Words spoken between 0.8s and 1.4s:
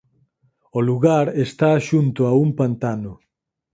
lugar